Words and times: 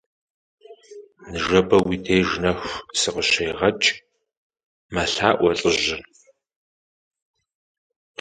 Ныжэбэ 1.29 1.77
уи 1.85 1.95
деж 2.05 2.29
нэху 2.43 2.69
сыкъыщегъэкӀ,- 2.99 3.87
мэлъаӀуэ 4.93 5.51
лӀыжьыр. 5.59 6.01